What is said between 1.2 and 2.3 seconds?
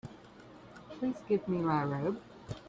give me my robe.